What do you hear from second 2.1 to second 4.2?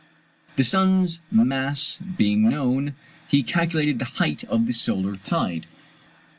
being known, he calculated the